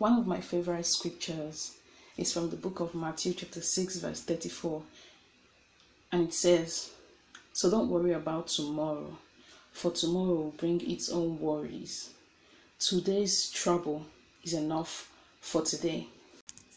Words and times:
One 0.00 0.18
of 0.18 0.26
my 0.26 0.40
favorite 0.40 0.86
scriptures 0.86 1.76
is 2.16 2.32
from 2.32 2.48
the 2.48 2.56
book 2.56 2.80
of 2.80 2.94
Matthew, 2.94 3.34
chapter 3.34 3.60
6, 3.60 3.98
verse 3.98 4.22
34. 4.22 4.82
And 6.10 6.22
it 6.22 6.32
says, 6.32 6.92
So 7.52 7.70
don't 7.70 7.90
worry 7.90 8.14
about 8.14 8.48
tomorrow, 8.48 9.18
for 9.72 9.90
tomorrow 9.90 10.36
will 10.36 10.54
bring 10.56 10.80
its 10.90 11.10
own 11.10 11.38
worries. 11.38 12.14
Today's 12.78 13.50
trouble 13.50 14.06
is 14.42 14.54
enough 14.54 15.12
for 15.42 15.60
today. 15.60 16.06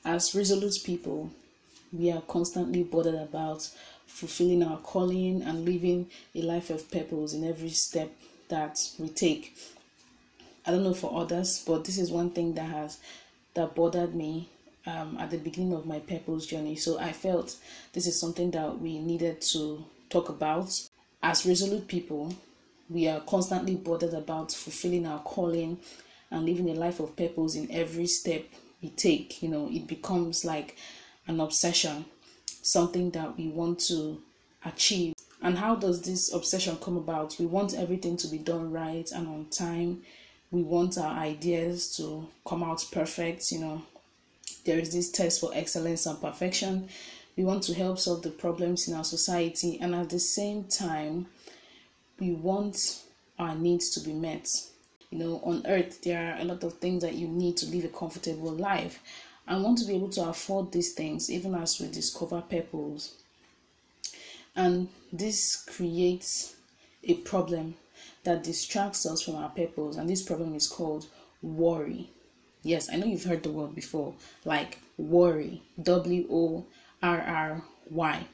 As 0.03 0.35
resolute 0.35 0.79
people, 0.83 1.31
we 1.93 2.11
are 2.11 2.23
constantly 2.23 2.83
bothered 2.83 3.15
about 3.15 3.69
fulfilling 4.05 4.63
our 4.63 4.79
calling 4.79 5.41
and 5.43 5.63
living 5.63 6.09
a 6.35 6.41
life 6.41 6.69
of 6.69 6.91
purpose 6.91 7.33
in 7.33 7.45
every 7.45 7.69
step 7.69 8.11
that 8.49 8.77
we 8.99 9.07
take. 9.07 9.55
I 10.65 10.71
don't 10.71 10.83
know 10.83 10.93
for 10.93 11.19
others, 11.19 11.63
but 11.65 11.85
this 11.85 11.97
is 11.97 12.11
one 12.11 12.29
thing 12.29 12.53
that 12.55 12.69
has 12.69 12.99
that 13.53 13.75
bothered 13.75 14.15
me 14.15 14.49
um, 14.85 15.17
at 15.19 15.29
the 15.29 15.37
beginning 15.37 15.73
of 15.73 15.85
my 15.85 15.99
purpose 15.99 16.45
journey. 16.45 16.75
So 16.75 16.99
I 16.99 17.11
felt 17.11 17.55
this 17.93 18.07
is 18.07 18.19
something 18.19 18.51
that 18.51 18.79
we 18.79 18.99
needed 18.99 19.41
to 19.53 19.85
talk 20.09 20.29
about. 20.29 20.69
As 21.21 21.45
resolute 21.45 21.87
people, 21.87 22.35
we 22.89 23.07
are 23.07 23.21
constantly 23.21 23.75
bothered 23.75 24.13
about 24.13 24.51
fulfilling 24.51 25.05
our 25.05 25.19
calling 25.19 25.79
and 26.31 26.45
living 26.45 26.69
a 26.69 26.73
life 26.73 26.99
of 26.99 27.15
purpose 27.15 27.55
in 27.55 27.69
every 27.71 28.07
step 28.07 28.45
we 28.81 28.89
take. 28.89 29.41
You 29.41 29.49
know, 29.49 29.69
it 29.71 29.87
becomes 29.87 30.43
like 30.43 30.77
an 31.27 31.39
obsession, 31.39 32.05
something 32.61 33.11
that 33.11 33.37
we 33.37 33.47
want 33.47 33.79
to 33.87 34.21
achieve. 34.65 35.13
And 35.41 35.57
how 35.57 35.75
does 35.75 36.01
this 36.01 36.33
obsession 36.33 36.77
come 36.77 36.97
about? 36.97 37.35
We 37.39 37.45
want 37.45 37.73
everything 37.73 38.17
to 38.17 38.27
be 38.27 38.37
done 38.37 38.71
right 38.71 39.09
and 39.11 39.27
on 39.27 39.47
time. 39.49 40.03
We 40.53 40.61
want 40.61 40.99
our 40.99 41.17
ideas 41.17 41.97
to 41.97 42.27
come 42.47 42.61
out 42.61 42.85
perfect. 42.91 43.51
You 43.51 43.59
know, 43.59 43.81
there 44.65 44.77
is 44.77 44.93
this 44.93 45.09
test 45.09 45.41
for 45.41 45.49
excellence 45.51 46.05
and 46.05 46.21
perfection. 46.21 46.89
We 47.35 47.43
want 47.43 47.63
to 47.63 47.73
help 47.73 47.97
solve 47.97 48.21
the 48.21 48.29
problems 48.29 48.87
in 48.87 48.93
our 48.93 49.03
society, 49.03 49.79
and 49.81 49.95
at 49.95 50.11
the 50.11 50.19
same 50.19 50.65
time, 50.65 51.25
we 52.19 52.33
want 52.33 53.01
our 53.39 53.55
needs 53.55 53.89
to 53.95 53.99
be 54.01 54.13
met. 54.13 54.47
You 55.09 55.17
know, 55.17 55.41
on 55.43 55.65
earth, 55.65 56.03
there 56.03 56.35
are 56.35 56.39
a 56.39 56.45
lot 56.45 56.63
of 56.63 56.73
things 56.73 57.01
that 57.01 57.15
you 57.15 57.27
need 57.27 57.57
to 57.57 57.65
live 57.65 57.85
a 57.85 57.87
comfortable 57.87 58.51
life. 58.51 58.99
I 59.47 59.57
want 59.57 59.79
to 59.79 59.85
be 59.85 59.95
able 59.95 60.09
to 60.09 60.29
afford 60.29 60.71
these 60.71 60.93
things 60.93 61.31
even 61.31 61.55
as 61.55 61.81
we 61.81 61.87
discover 61.87 62.41
purpose. 62.41 63.15
And 64.55 64.89
this 65.11 65.65
creates 65.65 66.55
a 67.03 67.15
problem 67.15 67.73
that 68.23 68.43
distracts 68.43 69.05
us 69.05 69.21
from 69.21 69.35
our 69.35 69.49
purpose, 69.49 69.97
and 69.97 70.09
this 70.09 70.21
problem 70.21 70.55
is 70.55 70.67
called 70.67 71.07
worry. 71.41 72.09
Yes, 72.61 72.89
I 72.91 72.95
know 72.95 73.05
you've 73.05 73.25
heard 73.25 73.43
the 73.43 73.51
word 73.51 73.75
before, 73.75 74.13
like 74.45 74.79
worry, 74.97 75.61
W 75.81 76.27
O 76.31 76.65
R 77.01 77.21
R 77.21 77.63
Y. 77.89 78.27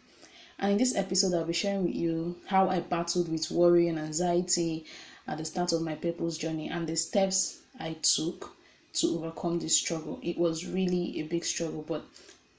And 0.59 0.73
in 0.73 0.77
this 0.77 0.95
episode, 0.95 1.33
I'll 1.33 1.45
be 1.45 1.53
sharing 1.53 1.85
with 1.85 1.95
you 1.95 2.35
how 2.47 2.69
I 2.69 2.81
battled 2.81 3.31
with 3.31 3.49
worry 3.49 3.87
and 3.87 3.97
anxiety 3.97 4.85
at 5.27 5.37
the 5.37 5.45
start 5.45 5.71
of 5.71 5.81
my 5.81 5.95
purpose 5.95 6.37
journey 6.37 6.69
and 6.69 6.87
the 6.87 6.95
steps 6.95 7.59
I 7.79 7.93
took 8.01 8.55
to 8.93 9.07
overcome 9.07 9.59
this 9.59 9.77
struggle. 9.77 10.19
It 10.21 10.37
was 10.37 10.65
really 10.65 11.19
a 11.19 11.23
big 11.23 11.45
struggle, 11.45 11.83
but 11.87 12.03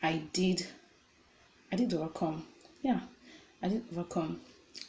I 0.02 0.22
did 0.32 0.66
I 1.72 1.76
did 1.76 1.92
overcome. 1.94 2.46
Yeah, 2.82 3.00
I 3.62 3.68
did 3.68 3.84
overcome. 3.92 4.40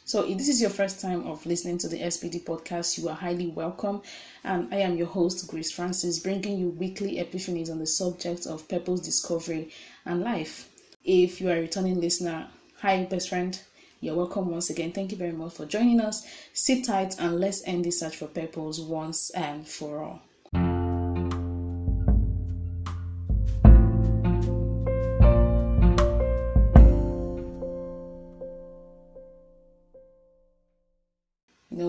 So, 0.04 0.24
if 0.24 0.36
this 0.38 0.48
is 0.48 0.60
your 0.60 0.70
first 0.70 1.00
time 1.00 1.26
of 1.26 1.46
listening 1.46 1.78
to 1.78 1.88
the 1.88 2.02
SPD 2.02 2.44
podcast, 2.44 2.98
you 2.98 3.08
are 3.08 3.14
highly 3.14 3.46
welcome. 3.48 4.02
And 4.44 4.72
I 4.72 4.78
am 4.78 4.96
your 4.96 5.06
host, 5.06 5.48
Grace 5.48 5.70
Francis, 5.70 6.18
bringing 6.18 6.58
you 6.58 6.68
weekly 6.68 7.16
epiphanies 7.16 7.70
on 7.70 7.78
the 7.78 7.86
subject 7.86 8.46
of 8.46 8.68
purpose 8.68 9.00
discovery 9.00 9.70
and 10.04 10.22
life. 10.22 10.68
If 11.04 11.40
you 11.40 11.48
are 11.48 11.56
a 11.56 11.60
returning 11.60 12.00
listener, 12.00 12.48
hi, 12.78 13.04
best 13.04 13.28
friend. 13.28 13.58
You're 14.00 14.16
welcome 14.16 14.50
once 14.50 14.68
again. 14.70 14.92
Thank 14.92 15.12
you 15.12 15.16
very 15.16 15.32
much 15.32 15.54
for 15.54 15.64
joining 15.64 16.00
us. 16.00 16.26
Sit 16.52 16.84
tight 16.84 17.14
and 17.18 17.38
let's 17.38 17.66
end 17.66 17.84
this 17.84 18.00
search 18.00 18.16
for 18.16 18.26
purpose 18.26 18.80
once 18.80 19.30
and 19.30 19.66
for 19.66 20.02
all. 20.02 20.22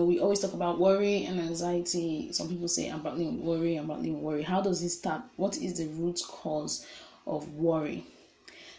We 0.04 0.20
always 0.20 0.40
talk 0.40 0.54
about 0.54 0.78
worry 0.78 1.24
and 1.24 1.40
anxiety. 1.40 2.32
Some 2.32 2.48
people 2.48 2.68
say, 2.68 2.88
I'm 2.88 3.02
battling 3.02 3.44
worry, 3.44 3.76
I'm 3.76 3.86
battling 3.86 4.20
worry. 4.22 4.42
How 4.42 4.60
does 4.60 4.82
it 4.82 4.90
start? 4.90 5.22
What 5.36 5.56
is 5.58 5.78
the 5.78 5.86
root 5.86 6.20
cause 6.26 6.86
of 7.26 7.52
worry? 7.54 8.04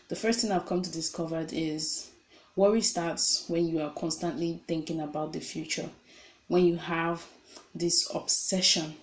The 0.08 0.16
first 0.16 0.40
thing 0.40 0.52
I've 0.52 0.66
come 0.66 0.82
to 0.82 0.92
discover 0.92 1.46
is 1.52 2.10
worry 2.56 2.82
starts 2.82 3.46
when 3.48 3.68
you 3.68 3.82
are 3.82 3.92
constantly 3.92 4.62
thinking 4.68 5.02
about 5.02 5.34
the 5.34 5.40
future, 5.40 5.90
when 6.48 6.66
you 6.66 6.78
have 6.78 7.26
this 7.74 8.10
obsession 8.14 8.96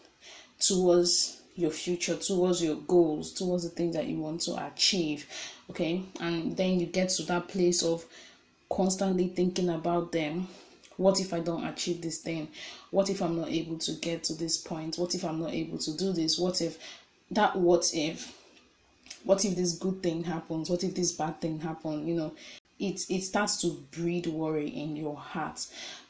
towards 0.58 1.40
your 1.56 1.70
future, 1.70 2.16
towards 2.16 2.62
your 2.62 2.76
goals, 2.76 3.32
towards 3.32 3.64
the 3.64 3.70
things 3.70 3.94
that 3.94 4.06
you 4.06 4.18
want 4.18 4.40
to 4.42 4.66
achieve. 4.66 5.26
Okay, 5.70 6.02
and 6.20 6.56
then 6.56 6.80
you 6.80 6.86
get 6.86 7.08
to 7.10 7.22
that 7.24 7.48
place 7.48 7.82
of 7.82 8.04
constantly 8.70 9.28
thinking 9.28 9.68
about 9.68 10.12
them 10.12 10.48
what 10.96 11.20
if 11.20 11.32
I 11.32 11.40
don't 11.40 11.64
achieve 11.64 12.02
this 12.02 12.18
thing? 12.18 12.48
What 12.90 13.10
if 13.10 13.22
I'm 13.22 13.38
not 13.38 13.48
able 13.48 13.78
to 13.78 13.92
get 13.92 14.24
to 14.24 14.34
this 14.34 14.56
point? 14.56 14.96
What 14.96 15.14
if 15.14 15.24
I'm 15.24 15.40
not 15.40 15.52
able 15.52 15.78
to 15.78 15.96
do 15.96 16.12
this? 16.12 16.38
What 16.38 16.60
if 16.60 16.78
that 17.30 17.56
what 17.56 17.90
if? 17.94 18.38
What 19.24 19.44
if 19.44 19.56
this 19.56 19.78
good 19.78 20.02
thing 20.02 20.24
happens? 20.24 20.68
What 20.68 20.84
if 20.84 20.94
this 20.94 21.12
bad 21.12 21.40
thing 21.40 21.60
happens? 21.60 22.06
You 22.06 22.14
know, 22.14 22.32
it 22.78 23.02
it 23.08 23.22
starts 23.22 23.60
to 23.62 23.70
breed 23.92 24.26
worry 24.26 24.68
in 24.68 24.96
your 24.96 25.16
heart 25.16 25.66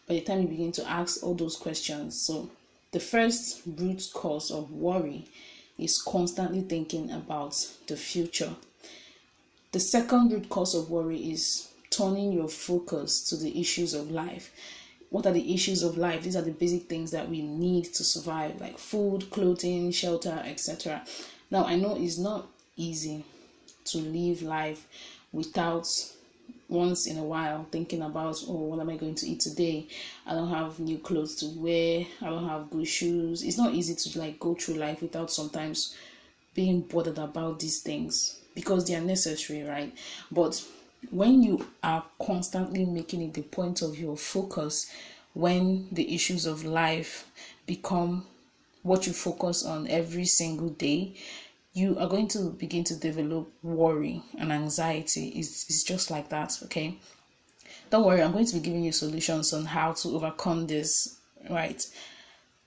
by 0.09 0.15
the 0.15 0.21
time 0.21 0.43
you 0.43 0.49
begin 0.49 0.73
to 0.73 0.89
ask 0.89 1.23
all 1.23 1.35
those 1.35 1.57
questions. 1.57 2.21
So 2.21 2.51
the 2.93 3.01
first 3.01 3.63
root 3.67 4.11
cause 4.13 4.51
of 4.51 4.71
worry 4.71 5.27
is 5.79 6.01
constantly 6.01 6.61
thinking 6.61 7.11
about 7.11 7.55
the 7.87 7.97
future. 7.97 8.55
The 9.73 9.81
second 9.81 10.31
root 10.31 10.49
cause 10.51 10.75
of 10.75 10.91
worry 10.91 11.33
is 11.33 11.69
turning 11.93 12.33
your 12.33 12.49
focus 12.49 13.23
to 13.29 13.37
the 13.37 13.61
issues 13.61 13.95
of 13.95 14.11
life. 14.11 14.53
What 15.11 15.27
are 15.27 15.33
the 15.33 15.55
issues 15.55 15.83
of 15.83 15.99
life? 15.99 16.23
These 16.23 16.37
are 16.37 16.43
the 16.43 16.51
basic 16.51 16.89
things 16.89 17.11
that 17.11 17.29
we 17.29 17.43
need 17.43 17.85
to 17.95 18.03
survive, 18.03 18.61
like 18.61 18.79
food, 18.79 19.31
clothing, 19.31 19.91
shelter, 19.93 20.43
etc. 20.45 21.05
Now, 21.51 21.65
I 21.65 21.77
know 21.77 21.97
it's 21.97 22.19
not 22.19 22.49
easy 22.77 23.25
to 23.85 23.99
live 23.99 24.43
life 24.43 24.87
without 25.33 25.87
once 26.69 27.07
in 27.07 27.19
a 27.19 27.23
while 27.23 27.67
thinking 27.71 28.01
about 28.03 28.43
oh 28.49 28.53
what 28.53 28.81
am 28.81 28.89
i 28.89 28.97
going 28.97 29.15
to 29.15 29.27
eat 29.27 29.41
today 29.41 29.87
i 30.27 30.33
don't 30.33 30.49
have 30.49 30.81
new 30.81 30.99
clothes 30.99 31.35
to 31.35 31.47
wear 31.61 32.07
i 32.23 32.27
don't 32.31 32.49
have 32.49 32.71
good 32.71 32.87
shoes 32.87 33.43
it's 33.43 33.59
not 33.59 33.75
easy 33.75 33.95
to 33.95 34.19
like 34.19 34.39
go 34.41 34.55
through 34.55 34.75
life 34.75 35.03
without 35.03 35.31
sometimes 35.31 35.95
being 36.55 36.81
bothered 36.81 37.19
about 37.19 37.59
these 37.61 37.81
things 37.81 38.41
because 38.55 38.87
they 38.87 38.95
are 38.95 39.03
necessary 39.03 39.63
right 39.63 39.95
but 40.31 40.65
when 41.11 41.43
you 41.43 41.67
are 41.83 42.05
constantly 42.25 42.85
making 42.85 43.23
it 43.23 43.35
the 43.35 43.43
point 43.43 43.83
of 43.83 43.99
your 43.99 44.17
focus 44.17 44.91
when 45.35 45.89
the 45.93 46.15
issues 46.15 46.47
of 46.47 46.65
life 46.65 47.27
become 47.67 48.27
what 48.83 49.07
you 49.07 49.13
focus 49.13 49.65
on 49.65 49.87
every 49.89 50.25
single 50.25 50.69
day 50.71 51.15
you 51.75 51.99
are 51.99 52.09
going 52.09 52.29
to 52.29 52.51
begin 52.51 52.85
to 52.85 52.95
develop 52.97 53.51
worry 53.63 54.23
and 54.39 54.53
anxiety. 54.53 55.29
It's, 55.29 55.65
it's 55.71 55.83
just 55.83 56.11
like 56.11 56.29
that 56.29 56.59
okay? 56.65 56.99
Don't 57.91 58.05
worry 58.05 58.23
i'm 58.23 58.33
going 58.33 58.47
to 58.47 58.55
be 58.55 58.61
giving 58.61 58.85
you 58.85 58.93
solutions 58.93 59.53
on 59.53 59.65
how 59.65 59.93
to 59.93 60.09
overcome 60.11 60.67
this 60.67 61.19
right? 61.51 61.85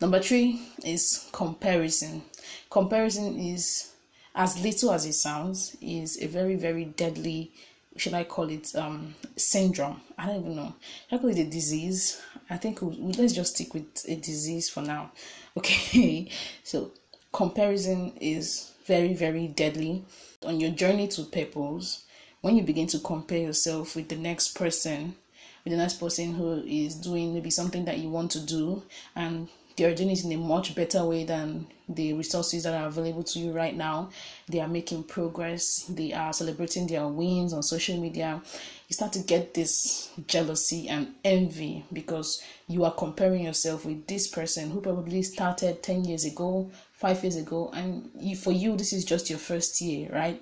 Number 0.01 0.21
three 0.21 0.61
is 0.83 1.29
comparison. 1.31 2.21
Comparison 2.69 3.39
is 3.39 3.91
as 4.33 4.61
little 4.61 4.91
as 4.91 5.05
it 5.05 5.13
sounds 5.13 5.77
is 5.81 6.21
a 6.21 6.27
very 6.27 6.55
very 6.55 6.85
deadly 6.85 7.51
should 7.97 8.13
I 8.13 8.23
call 8.23 8.49
it 8.49 8.75
um 8.75 9.15
syndrome? 9.35 10.01
I 10.17 10.27
don't 10.27 10.41
even 10.41 10.55
know. 10.55 10.73
I 11.11 11.17
call 11.17 11.29
it 11.29 11.39
a 11.39 11.45
disease. 11.45 12.21
I 12.49 12.57
think 12.57 12.81
we, 12.81 12.95
let's 12.97 13.33
just 13.33 13.55
stick 13.55 13.73
with 13.73 14.05
a 14.07 14.15
disease 14.15 14.69
for 14.69 14.81
now. 14.81 15.11
Okay, 15.57 16.29
so 16.65 16.91
comparison 17.31 18.11
is 18.19 18.73
very 18.85 19.13
very 19.13 19.47
deadly 19.47 20.03
on 20.45 20.59
your 20.59 20.71
journey 20.71 21.07
to 21.07 21.23
purpose. 21.23 22.03
When 22.41 22.57
you 22.57 22.63
begin 22.63 22.87
to 22.87 22.99
compare 22.99 23.39
yourself 23.39 23.95
with 23.95 24.09
the 24.09 24.17
next 24.17 24.49
person, 24.55 25.15
with 25.63 25.71
the 25.71 25.77
next 25.77 25.93
person 25.93 26.33
who 26.33 26.61
is 26.67 26.95
doing 26.95 27.33
maybe 27.33 27.49
something 27.49 27.85
that 27.85 27.99
you 27.99 28.09
want 28.09 28.31
to 28.31 28.39
do, 28.41 28.83
and 29.15 29.47
they 29.75 29.83
are 29.85 29.95
doing 29.95 30.11
it 30.11 30.23
in 30.23 30.31
a 30.31 30.37
much 30.37 30.75
better 30.75 31.03
way 31.05 31.23
than 31.23 31.67
the 31.87 32.13
resources 32.13 32.63
that 32.63 32.79
are 32.79 32.87
available 32.87 33.23
to 33.23 33.39
you 33.39 33.51
right 33.51 33.75
now. 33.75 34.09
They 34.47 34.59
are 34.59 34.67
making 34.67 35.03
progress, 35.03 35.85
they 35.89 36.13
are 36.13 36.33
celebrating 36.33 36.87
their 36.87 37.07
wins 37.07 37.53
on 37.53 37.61
social 37.61 37.99
media. 37.99 38.41
You 38.87 38.93
start 38.93 39.13
to 39.13 39.19
get 39.19 39.53
this 39.53 40.09
jealousy 40.27 40.87
and 40.87 41.13
envy 41.23 41.85
because 41.91 42.41
you 42.67 42.85
are 42.85 42.93
comparing 42.93 43.43
yourself 43.43 43.85
with 43.85 44.07
this 44.07 44.27
person 44.27 44.71
who 44.71 44.81
probably 44.81 45.21
started 45.23 45.83
10 45.83 46.05
years 46.05 46.25
ago, 46.25 46.69
five 46.93 47.23
years 47.23 47.35
ago, 47.35 47.71
and 47.73 48.09
for 48.37 48.51
you, 48.51 48.75
this 48.75 48.93
is 48.93 49.05
just 49.05 49.29
your 49.29 49.39
first 49.39 49.81
year, 49.81 50.09
right? 50.13 50.41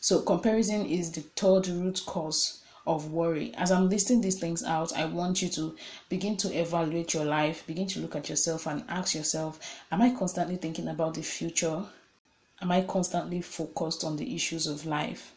So, 0.00 0.20
comparison 0.20 0.84
is 0.84 1.12
the 1.12 1.22
third 1.22 1.68
root 1.68 2.02
cause 2.04 2.63
of 2.86 3.12
worry. 3.12 3.52
As 3.56 3.70
I'm 3.70 3.88
listing 3.88 4.20
these 4.20 4.38
things 4.38 4.62
out, 4.62 4.92
I 4.96 5.06
want 5.06 5.40
you 5.42 5.48
to 5.50 5.76
begin 6.08 6.36
to 6.38 6.52
evaluate 6.52 7.14
your 7.14 7.24
life, 7.24 7.66
begin 7.66 7.86
to 7.88 8.00
look 8.00 8.14
at 8.16 8.28
yourself 8.28 8.66
and 8.66 8.84
ask 8.88 9.14
yourself 9.14 9.58
Am 9.90 10.02
I 10.02 10.10
constantly 10.10 10.56
thinking 10.56 10.88
about 10.88 11.14
the 11.14 11.22
future? 11.22 11.84
Am 12.60 12.70
I 12.70 12.82
constantly 12.82 13.40
focused 13.40 14.04
on 14.04 14.16
the 14.16 14.34
issues 14.34 14.66
of 14.66 14.86
life? 14.86 15.32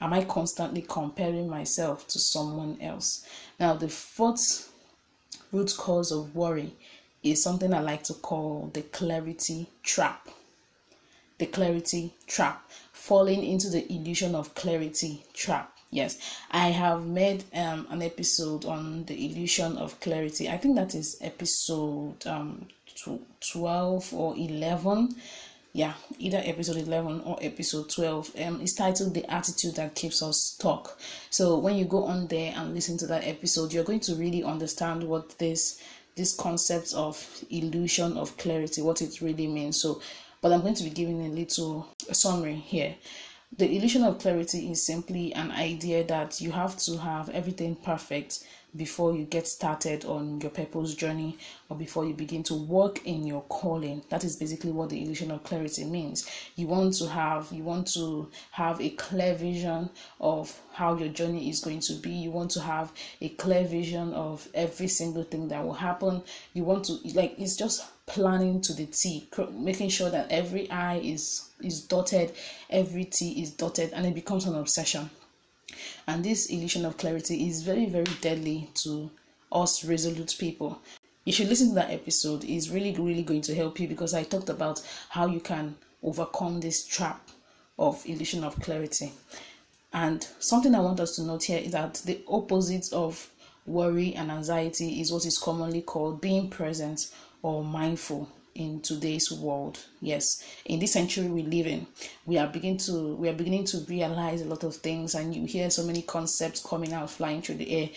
Am 0.00 0.12
I 0.12 0.24
constantly 0.24 0.82
comparing 0.82 1.48
myself 1.48 2.06
to 2.08 2.18
someone 2.18 2.78
else? 2.80 3.26
Now, 3.58 3.74
the 3.74 3.88
fourth 3.88 4.70
root 5.52 5.74
cause 5.78 6.12
of 6.12 6.34
worry 6.34 6.74
is 7.22 7.42
something 7.42 7.72
I 7.72 7.80
like 7.80 8.02
to 8.04 8.14
call 8.14 8.70
the 8.74 8.82
clarity 8.82 9.68
trap. 9.82 10.28
The 11.38 11.46
clarity 11.46 12.14
trap, 12.26 12.68
falling 13.06 13.44
into 13.44 13.70
the 13.70 13.90
illusion 13.92 14.34
of 14.34 14.52
clarity 14.56 15.22
trap. 15.32 15.72
Yes, 15.92 16.18
I 16.50 16.70
have 16.70 17.06
made 17.06 17.44
um, 17.54 17.86
an 17.88 18.02
episode 18.02 18.64
on 18.64 19.04
the 19.04 19.14
illusion 19.14 19.78
of 19.78 20.00
clarity. 20.00 20.48
I 20.48 20.56
think 20.56 20.74
that 20.74 20.92
is 20.96 21.16
episode 21.20 22.26
um, 22.26 22.66
12 23.52 24.12
or 24.12 24.34
11 24.36 25.14
yeah 25.74 25.92
either 26.18 26.40
episode 26.42 26.78
11 26.78 27.20
or 27.26 27.38
episode 27.42 27.90
12 27.90 28.32
um 28.40 28.60
it's 28.62 28.72
titled 28.72 29.12
the 29.12 29.30
attitude 29.30 29.74
that 29.74 29.94
keeps 29.94 30.22
us 30.22 30.40
stuck 30.40 30.98
so 31.28 31.58
when 31.58 31.76
you 31.76 31.84
go 31.84 32.04
on 32.04 32.26
there 32.28 32.54
and 32.56 32.74
listen 32.74 32.96
to 32.96 33.06
that 33.06 33.22
episode 33.24 33.70
you're 33.74 33.84
going 33.84 34.00
to 34.00 34.14
really 34.14 34.42
understand 34.42 35.04
what 35.04 35.38
this 35.38 35.78
this 36.16 36.34
concept 36.34 36.94
of 36.94 37.44
illusion 37.50 38.16
of 38.16 38.34
clarity 38.38 38.80
what 38.80 39.02
it 39.02 39.20
really 39.20 39.46
means 39.46 39.78
so 39.78 40.00
but 40.46 40.52
i'm 40.52 40.60
going 40.60 40.74
to 40.74 40.84
be 40.84 40.90
giving 40.90 41.26
a 41.26 41.28
little 41.28 41.88
summary 42.12 42.54
here. 42.54 42.94
The 43.58 43.68
illusion 43.68 44.04
of 44.04 44.20
clarity 44.20 44.70
is 44.70 44.86
simply 44.86 45.34
an 45.34 45.50
idea 45.50 46.04
that 46.04 46.40
you 46.40 46.52
have 46.52 46.76
to 46.84 46.98
have 46.98 47.28
everything 47.30 47.74
perfect 47.74 48.46
before 48.76 49.12
you 49.12 49.24
get 49.24 49.48
started 49.48 50.04
on 50.04 50.40
your 50.40 50.52
purpose 50.52 50.94
journey 50.94 51.36
or 51.68 51.76
before 51.76 52.04
you 52.04 52.14
begin 52.14 52.44
to 52.44 52.54
work 52.54 53.04
in 53.04 53.26
your 53.26 53.42
calling. 53.48 54.04
That 54.08 54.22
is 54.22 54.36
basically 54.36 54.70
what 54.70 54.90
the 54.90 55.02
illusion 55.02 55.32
of 55.32 55.42
clarity 55.42 55.84
means. 55.84 56.30
You 56.54 56.68
want 56.68 56.94
to 56.98 57.08
have 57.08 57.50
you 57.50 57.64
want 57.64 57.88
to 57.94 58.30
have 58.52 58.80
a 58.80 58.90
clear 58.90 59.34
vision 59.34 59.90
of 60.20 60.56
how 60.74 60.96
your 60.96 61.08
journey 61.08 61.50
is 61.50 61.58
going 61.58 61.80
to 61.80 61.94
be. 61.94 62.10
You 62.10 62.30
want 62.30 62.52
to 62.52 62.60
have 62.60 62.92
a 63.20 63.30
clear 63.30 63.64
vision 63.64 64.14
of 64.14 64.46
every 64.54 64.86
single 64.86 65.24
thing 65.24 65.48
that 65.48 65.64
will 65.64 65.74
happen. 65.74 66.22
You 66.52 66.62
want 66.62 66.84
to 66.84 66.98
like 67.14 67.34
it's 67.36 67.56
just 67.56 67.84
planning 68.06 68.60
to 68.62 68.72
the 68.72 68.86
T, 68.86 69.28
making 69.52 69.88
sure 69.88 70.10
that 70.10 70.30
every 70.30 70.70
I 70.70 70.98
is 70.98 71.50
is 71.60 71.82
dotted, 71.82 72.32
every 72.70 73.04
T 73.04 73.42
is 73.42 73.50
dotted, 73.50 73.92
and 73.92 74.06
it 74.06 74.14
becomes 74.14 74.46
an 74.46 74.54
obsession. 74.54 75.10
And 76.06 76.24
this 76.24 76.46
illusion 76.46 76.84
of 76.84 76.96
clarity 76.96 77.48
is 77.48 77.62
very, 77.62 77.86
very 77.86 78.06
deadly 78.20 78.70
to 78.74 79.10
us 79.50 79.84
resolute 79.84 80.36
people. 80.38 80.80
You 81.24 81.32
should 81.32 81.48
listen 81.48 81.70
to 81.70 81.74
that 81.74 81.90
episode. 81.90 82.44
It's 82.44 82.68
really, 82.68 82.92
really 82.92 83.24
going 83.24 83.42
to 83.42 83.54
help 83.54 83.80
you 83.80 83.88
because 83.88 84.14
I 84.14 84.22
talked 84.22 84.48
about 84.48 84.80
how 85.08 85.26
you 85.26 85.40
can 85.40 85.76
overcome 86.02 86.60
this 86.60 86.86
trap 86.86 87.28
of 87.78 88.04
illusion 88.06 88.44
of 88.44 88.60
clarity. 88.60 89.12
And 89.92 90.26
something 90.38 90.74
I 90.74 90.80
want 90.80 91.00
us 91.00 91.16
to 91.16 91.22
note 91.22 91.44
here 91.44 91.58
is 91.58 91.72
that 91.72 91.94
the 92.04 92.20
opposite 92.28 92.92
of 92.92 93.28
worry 93.66 94.14
and 94.14 94.30
anxiety 94.30 95.00
is 95.00 95.12
what 95.12 95.26
is 95.26 95.38
commonly 95.38 95.82
called 95.82 96.20
being 96.20 96.48
present 96.48 97.10
or 97.46 97.62
mindful 97.62 98.28
in 98.56 98.80
today's 98.80 99.30
world. 99.30 99.78
Yes 100.00 100.42
in 100.64 100.80
this 100.80 100.92
century 100.92 101.28
we 101.28 101.42
live 101.42 101.66
in 101.66 101.86
we 102.24 102.38
are 102.38 102.48
beginning 102.48 102.78
to 102.78 103.14
we 103.14 103.28
are 103.28 103.34
beginning 103.34 103.64
to 103.64 103.78
realize 103.88 104.40
a 104.42 104.46
lot 104.46 104.64
of 104.64 104.74
things 104.74 105.14
and 105.14 105.34
you 105.34 105.46
hear 105.46 105.70
so 105.70 105.84
many 105.84 106.02
concepts 106.02 106.60
coming 106.60 106.92
out 106.92 107.08
flying 107.08 107.40
through 107.40 107.54
the 107.54 107.70
air 107.70 107.88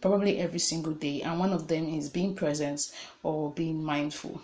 probably 0.00 0.38
every 0.38 0.58
single 0.58 0.94
day 0.94 1.20
and 1.20 1.38
one 1.38 1.52
of 1.52 1.68
them 1.68 1.86
is 1.86 2.08
being 2.08 2.34
present 2.34 2.80
or 3.22 3.52
being 3.52 3.84
mindful. 3.84 4.40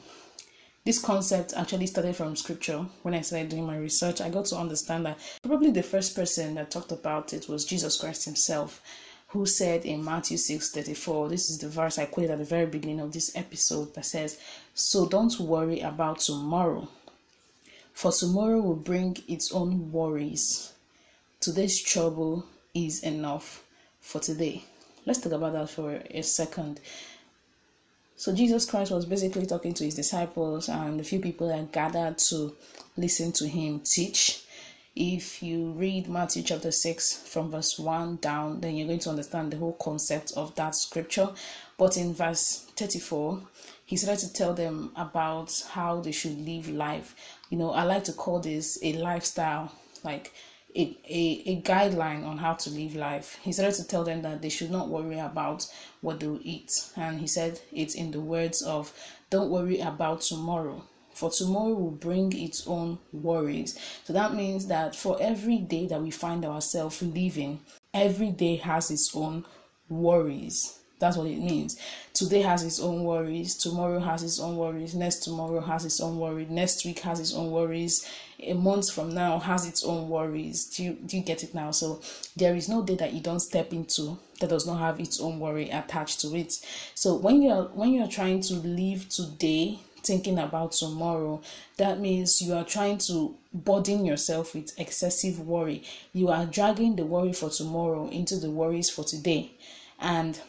This 0.85 0.99
concept 0.99 1.55
actually 1.57 1.87
started 1.87 2.17
from 2.17 2.37
scripture. 2.37 2.85
When 3.03 3.15
i 3.15 3.23
started 3.23 3.49
doing 3.49 3.67
my 3.67 3.79
research 3.79 4.21
i 4.21 4.29
got 4.29 4.45
to 4.47 4.57
understand 4.57 5.07
that 5.07 5.19
probably 5.43 5.71
the 5.71 5.83
first 5.83 6.15
person 6.15 6.57
that 6.57 6.71
talked 6.71 6.93
about 6.93 7.33
it 7.33 7.49
was 7.49 7.65
jesus 7.65 7.99
christ 7.99 8.27
himself 8.27 8.83
who 9.31 9.47
said 9.47 9.85
in 9.85 10.05
Matthew 10.05 10.37
6 10.37 10.71
34, 10.71 11.29
this 11.29 11.50
is 11.50 11.59
the 11.59 11.69
verse 11.69 11.99
I 11.99 12.06
quoted 12.06 12.32
at 12.32 12.38
the 12.38 12.44
very 12.44 12.67
beginning 12.67 13.00
of 13.00 13.12
this 13.12 13.35
episode 13.37 13.94
that 13.94 14.05
says, 14.05 14.38
So 14.75 15.06
don't 15.06 15.38
worry 15.38 15.81
about 15.81 16.19
tomorrow, 16.19 16.88
for 17.93 18.11
tomorrow 18.11 18.61
will 18.61 18.75
bring 18.75 19.19
its 19.29 19.53
own 19.53 19.93
worries. 19.93 20.73
Today's 21.38 21.81
trouble 21.81 22.44
is 22.75 23.03
enough 23.03 23.62
for 24.00 24.21
today. 24.21 24.65
Let's 25.06 25.21
talk 25.21 25.33
about 25.33 25.53
that 25.53 25.71
for 25.71 26.03
a 26.11 26.23
second. 26.23 26.81
So, 28.17 28.35
Jesus 28.35 28.67
Christ 28.67 28.91
was 28.91 29.06
basically 29.06 29.47
talking 29.47 29.73
to 29.75 29.85
his 29.85 29.94
disciples 29.94 30.69
and 30.69 31.00
the 31.00 31.05
few 31.05 31.21
people 31.21 31.49
that 31.49 31.73
gathered 31.73 32.19
to 32.29 32.55
listen 32.97 33.33
to 33.33 33.49
him 33.49 33.81
teach 33.81 34.43
if 34.97 35.43
you 35.43 35.71
read 35.71 36.09
Matthew 36.09 36.43
chapter 36.43 36.73
6 36.73 37.29
from 37.29 37.51
verse 37.51 37.79
1 37.79 38.17
down, 38.17 38.61
then 38.61 38.75
you're 38.75 38.89
going 38.89 38.99
to 39.01 39.11
understand 39.11 39.53
the 39.53 39.57
whole 39.57 39.75
concept 39.75 40.33
of 40.37 40.55
that 40.57 40.75
scripture. 40.75 41.29
But 41.79 41.97
in 41.97 42.13
verse 42.13 42.67
34, 42.77 43.41
he 43.85 43.97
started 43.97 44.27
to 44.27 44.33
tell 44.33 44.53
them 44.53 44.93
about 44.97 45.65
how 45.71 46.01
they 46.01 46.13
should 46.13 46.39
live 46.45 46.69
life. 46.69 47.15
You 47.51 47.59
know, 47.59 47.71
I 47.71 47.85
like 47.85 48.05
to 48.05 48.13
call 48.13 48.41
this 48.41 48.79
a 48.83 48.95
lifestyle, 48.95 49.73
like 50.03 50.33
a, 50.77 50.97
a, 51.09 51.43
a 51.47 51.63
guideline 51.63 52.27
on 52.27 52.39
how 52.39 52.55
to 52.55 52.71
live 52.71 52.97
life. 52.97 53.39
He 53.43 53.53
started 53.53 53.77
to 53.77 53.87
tell 53.87 54.03
them 54.03 54.23
that 54.23 54.43
they 54.43 54.49
should 54.49 54.71
not 54.73 54.89
worry 54.89 55.19
about 55.21 55.67
what 56.01 56.19
they'll 56.19 56.41
eat. 56.43 56.73
And 56.97 57.21
he 57.21 57.29
said 57.29 57.61
it's 57.73 57.95
in 57.95 58.11
the 58.11 58.21
words 58.21 58.61
of, 58.61 58.93
Don't 59.31 59.51
worry 59.51 59.81
about 59.81 60.23
tomorrow 60.23 60.85
for 61.21 61.31
tomorrow 61.31 61.75
will 61.75 61.91
bring 61.91 62.33
its 62.33 62.67
own 62.67 62.99
worries. 63.13 63.79
So 64.05 64.15
that 64.15 64.33
means 64.33 64.67
that 64.69 64.97
for 64.97 65.19
every 65.21 65.59
day 65.59 65.87
that 65.89 66.01
we 66.03 66.11
find 66.11 66.47
ourselves 66.47 67.03
living, 67.03 67.61
every 67.93 68.31
day 68.31 68.57
has 68.57 68.91
its 68.91 69.15
own 69.15 69.45
worries. 69.91 70.79
That's 70.99 71.17
what 71.19 71.27
it 71.27 71.39
means. 71.39 71.79
Today 72.15 72.41
has 72.43 72.63
its 72.63 72.81
own 72.81 73.05
worries. 73.05 73.55
Tomorrow 73.55 74.01
has 74.01 74.23
its 74.23 74.41
own 74.41 74.57
worries. 74.57 74.95
Next 74.95 75.19
tomorrow 75.25 75.61
has 75.61 75.85
its 75.85 76.01
own 76.01 76.19
worries. 76.19 76.49
Next 76.51 76.85
week 76.87 77.01
has 77.01 77.21
its 77.21 77.35
own 77.35 77.51
worries. 77.51 78.07
A 78.43 78.55
month 78.55 78.91
from 78.91 79.15
now 79.15 79.39
has 79.39 79.67
its 79.67 79.85
own 79.85 80.09
worries. 80.09 80.67
Do 80.67 80.85
you, 80.85 80.93
do 80.95 81.19
you 81.19 81.23
get 81.23 81.43
it 81.43 81.55
now? 81.55 81.71
So 81.71 82.00
there 82.37 82.55
is 82.55 82.69
no 82.69 82.83
day 82.83 82.97
that 82.97 83.12
you 83.12 83.21
don't 83.21 83.41
step 83.41 83.73
into 83.73 84.19
that 84.41 84.50
does 84.50 84.67
not 84.67 84.79
have 84.79 85.00
its 85.00 85.21
own 85.21 85.39
worry 85.39 85.71
attached 85.71 86.21
to 86.21 86.35
it. 86.35 86.55
So 86.95 87.15
when 87.15 87.43
you're 87.43 87.65
when 87.65 87.93
you're 87.93 88.09
trying 88.09 88.41
to 88.43 88.55
live 88.55 89.09
today 89.09 89.81
thinking 90.02 90.38
about 90.38 90.73
tomorrow, 90.73 91.40
that 91.76 92.00
means 92.00 92.40
you 92.42 92.54
are 92.54 92.64
trying 92.64 92.99
to 92.99 93.37
burden 93.52 94.04
yourself 94.04 94.54
with 94.54 94.78
excessive 94.78 95.40
worry. 95.40 95.83
You 96.12 96.28
are 96.28 96.47
dragging 96.47 96.97
the 96.97 97.04
worry 97.04 97.33
for 97.33 97.50
tomorrow 97.50 98.09
into 98.09 98.37
the 98.37 98.50
worries 98.50 98.90
for 98.90 99.04
today. 99.04 99.52
And 99.99 100.40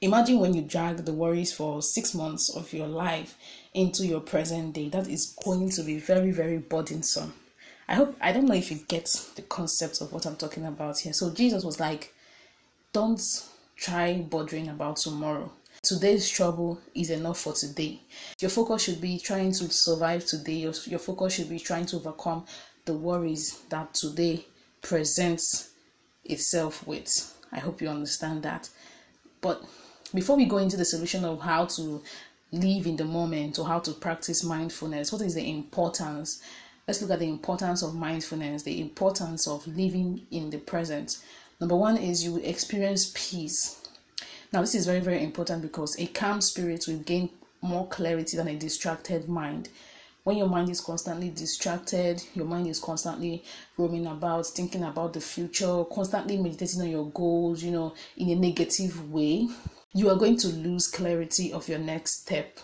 imagine 0.00 0.38
when 0.38 0.54
you 0.54 0.62
drag 0.62 0.98
the 0.98 1.12
worries 1.12 1.52
for 1.52 1.82
six 1.82 2.14
months 2.14 2.54
of 2.54 2.72
your 2.72 2.88
life 2.88 3.36
into 3.72 4.06
your 4.06 4.20
present 4.20 4.74
day, 4.74 4.88
that 4.90 5.08
is 5.08 5.36
going 5.44 5.70
to 5.70 5.82
be 5.82 5.98
very, 5.98 6.30
very 6.30 6.58
burdensome. 6.58 7.34
I 7.88 7.94
hope 7.94 8.16
I 8.20 8.32
don't 8.32 8.46
know 8.46 8.54
if 8.54 8.70
you 8.70 8.78
get 8.88 9.06
the 9.36 9.42
concept 9.42 10.00
of 10.00 10.12
what 10.12 10.24
I'm 10.24 10.36
talking 10.36 10.64
about 10.64 11.00
here. 11.00 11.12
So 11.12 11.30
Jesus 11.30 11.64
was 11.64 11.78
like, 11.78 12.14
Don't 12.92 13.20
try 13.76 14.14
bothering 14.14 14.68
about 14.68 14.96
tomorrow 14.96 15.52
Today's 15.84 16.26
trouble 16.30 16.80
is 16.94 17.10
enough 17.10 17.40
for 17.40 17.52
today. 17.52 18.00
Your 18.40 18.48
focus 18.48 18.84
should 18.84 19.02
be 19.02 19.18
trying 19.18 19.52
to 19.52 19.70
survive 19.70 20.24
today. 20.24 20.54
Your, 20.54 20.72
your 20.86 20.98
focus 20.98 21.34
should 21.34 21.50
be 21.50 21.58
trying 21.58 21.84
to 21.86 21.96
overcome 21.96 22.46
the 22.86 22.94
worries 22.94 23.60
that 23.68 23.92
today 23.92 24.46
presents 24.80 25.72
itself 26.24 26.86
with. 26.86 27.36
I 27.52 27.58
hope 27.58 27.82
you 27.82 27.88
understand 27.88 28.44
that. 28.44 28.70
But 29.42 29.62
before 30.14 30.38
we 30.38 30.46
go 30.46 30.56
into 30.56 30.78
the 30.78 30.86
solution 30.86 31.22
of 31.22 31.42
how 31.42 31.66
to 31.66 32.02
live 32.50 32.86
in 32.86 32.96
the 32.96 33.04
moment 33.04 33.58
or 33.58 33.66
how 33.66 33.80
to 33.80 33.92
practice 33.92 34.42
mindfulness, 34.42 35.12
what 35.12 35.20
is 35.20 35.34
the 35.34 35.46
importance? 35.46 36.42
Let's 36.88 37.02
look 37.02 37.10
at 37.10 37.18
the 37.18 37.28
importance 37.28 37.82
of 37.82 37.94
mindfulness, 37.94 38.62
the 38.62 38.80
importance 38.80 39.46
of 39.46 39.66
living 39.66 40.22
in 40.30 40.48
the 40.48 40.58
present. 40.58 41.18
Number 41.60 41.76
one 41.76 41.98
is 41.98 42.24
you 42.24 42.38
experience 42.38 43.12
peace 43.14 43.83
now, 44.54 44.60
this 44.60 44.76
is 44.76 44.86
very, 44.86 45.00
very 45.00 45.20
important 45.24 45.62
because 45.62 45.98
a 45.98 46.06
calm 46.06 46.40
spirit 46.40 46.84
will 46.86 46.98
gain 46.98 47.28
more 47.60 47.88
clarity 47.88 48.36
than 48.36 48.46
a 48.46 48.54
distracted 48.54 49.28
mind. 49.28 49.68
When 50.22 50.36
your 50.36 50.48
mind 50.48 50.70
is 50.70 50.80
constantly 50.80 51.30
distracted, 51.30 52.22
your 52.34 52.46
mind 52.46 52.68
is 52.68 52.78
constantly 52.78 53.42
roaming 53.76 54.06
about, 54.06 54.46
thinking 54.46 54.84
about 54.84 55.12
the 55.12 55.20
future, 55.20 55.84
constantly 55.92 56.36
meditating 56.36 56.82
on 56.82 56.88
your 56.88 57.06
goals, 57.06 57.64
you 57.64 57.72
know, 57.72 57.94
in 58.16 58.30
a 58.30 58.36
negative 58.36 59.12
way, 59.12 59.48
you 59.92 60.08
are 60.08 60.16
going 60.16 60.36
to 60.36 60.46
lose 60.46 60.86
clarity 60.86 61.52
of 61.52 61.68
your 61.68 61.80
next 61.80 62.22
step 62.22 62.58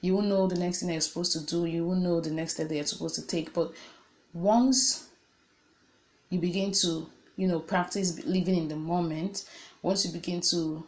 You 0.00 0.14
will 0.14 0.22
know 0.22 0.48
the 0.48 0.58
next 0.58 0.80
thing 0.80 0.90
you're 0.90 1.00
supposed 1.00 1.32
to 1.32 1.46
do. 1.46 1.64
You 1.66 1.86
will 1.86 1.94
know 1.94 2.20
the 2.20 2.30
next 2.30 2.54
step 2.54 2.68
that 2.68 2.74
you're 2.74 2.84
supposed 2.86 3.14
to 3.14 3.26
take. 3.26 3.54
But 3.54 3.72
once 4.34 5.08
you 6.28 6.40
begin 6.40 6.72
to, 6.82 7.08
you 7.36 7.46
know, 7.46 7.60
practice 7.60 8.24
living 8.24 8.56
in 8.56 8.68
the 8.68 8.76
moment, 8.76 9.44
once 9.82 10.04
you 10.04 10.12
begin 10.12 10.40
to 10.50 10.84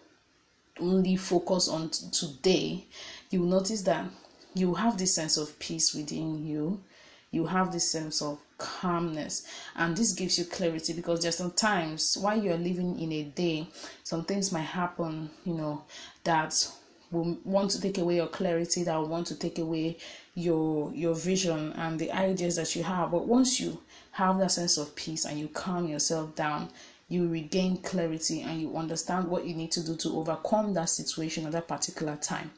only 0.80 1.16
focus 1.16 1.68
on 1.68 1.90
t- 1.90 2.06
today, 2.10 2.86
you 3.30 3.40
will 3.40 3.48
notice 3.48 3.82
that 3.82 4.06
you 4.54 4.74
have 4.74 4.98
this 4.98 5.14
sense 5.14 5.36
of 5.36 5.58
peace 5.58 5.94
within 5.94 6.46
you. 6.46 6.80
You 7.30 7.46
have 7.46 7.72
this 7.72 7.90
sense 7.90 8.22
of 8.22 8.38
calmness, 8.56 9.46
and 9.76 9.94
this 9.94 10.14
gives 10.14 10.38
you 10.38 10.46
clarity 10.46 10.94
because 10.94 11.20
there's 11.20 11.36
sometimes 11.36 12.16
while 12.18 12.42
you're 12.42 12.56
living 12.56 12.98
in 12.98 13.12
a 13.12 13.24
day, 13.24 13.68
some 14.02 14.24
things 14.24 14.50
might 14.50 14.62
happen, 14.62 15.28
you 15.44 15.52
know, 15.52 15.84
that 16.24 16.54
will 17.10 17.38
want 17.44 17.70
to 17.72 17.80
take 17.80 17.98
away 17.98 18.16
your 18.16 18.26
clarity, 18.28 18.82
that 18.84 18.96
will 18.96 19.08
want 19.08 19.26
to 19.26 19.34
take 19.34 19.58
away 19.58 19.96
your 20.34 20.92
your 20.94 21.14
vision 21.14 21.72
and 21.74 21.98
the 21.98 22.10
ideas 22.12 22.56
that 22.56 22.74
you 22.74 22.82
have. 22.82 23.10
But 23.10 23.26
once 23.26 23.60
you 23.60 23.78
have 24.12 24.38
that 24.38 24.50
sense 24.52 24.78
of 24.78 24.94
peace 24.94 25.24
and 25.24 25.38
you 25.38 25.48
calm 25.48 25.86
yourself 25.88 26.34
down, 26.34 26.70
you 27.08 27.28
regain 27.28 27.78
clarity 27.78 28.42
and 28.42 28.60
you 28.60 28.76
understand 28.76 29.28
what 29.28 29.46
you 29.46 29.54
need 29.54 29.72
to 29.72 29.84
do 29.84 29.96
to 29.96 30.16
overcome 30.18 30.74
that 30.74 30.90
situation 30.90 31.46
at 31.46 31.52
that 31.52 31.68
particular 31.68 32.16
time. 32.16 32.50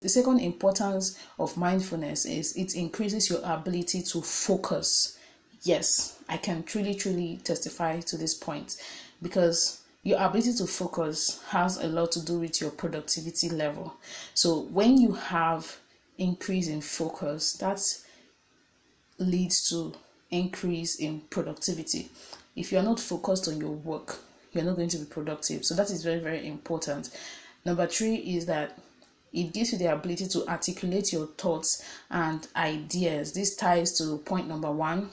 The 0.00 0.08
second 0.08 0.40
importance 0.40 1.18
of 1.38 1.56
mindfulness 1.56 2.26
is 2.26 2.54
it 2.56 2.74
increases 2.74 3.28
your 3.28 3.40
ability 3.42 4.02
to 4.02 4.22
focus. 4.22 5.18
Yes, 5.62 6.18
I 6.28 6.36
can 6.36 6.62
truly, 6.62 6.94
truly 6.94 7.40
testify 7.42 8.00
to 8.00 8.16
this 8.16 8.34
point 8.34 8.76
because 9.22 9.82
your 10.02 10.22
ability 10.22 10.54
to 10.54 10.66
focus 10.66 11.42
has 11.48 11.78
a 11.78 11.88
lot 11.88 12.12
to 12.12 12.24
do 12.24 12.38
with 12.38 12.60
your 12.60 12.70
productivity 12.70 13.48
level. 13.48 13.96
So 14.34 14.60
when 14.60 14.98
you 14.98 15.12
have 15.12 15.78
increase 16.18 16.68
in 16.68 16.80
focus, 16.80 17.54
that 17.54 17.80
leads 19.18 19.68
to 19.70 19.94
increase 20.30 20.96
in 20.96 21.22
productivity. 21.30 22.10
If 22.56 22.72
you're 22.72 22.82
not 22.82 22.98
focused 22.98 23.48
on 23.48 23.60
your 23.60 23.70
work, 23.70 24.18
you're 24.52 24.64
not 24.64 24.76
going 24.76 24.88
to 24.88 24.98
be 24.98 25.04
productive. 25.04 25.64
So 25.64 25.74
that 25.74 25.90
is 25.90 26.02
very, 26.02 26.20
very 26.20 26.48
important. 26.48 27.10
Number 27.64 27.86
three 27.86 28.16
is 28.16 28.46
that 28.46 28.78
it 29.32 29.52
gives 29.52 29.72
you 29.72 29.78
the 29.78 29.92
ability 29.92 30.28
to 30.28 30.48
articulate 30.48 31.12
your 31.12 31.26
thoughts 31.26 31.84
and 32.10 32.46
ideas. 32.56 33.34
This 33.34 33.54
ties 33.54 33.98
to 33.98 34.18
point 34.18 34.48
number 34.48 34.70
one. 34.70 35.10